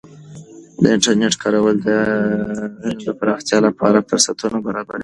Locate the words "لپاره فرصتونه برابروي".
3.67-4.99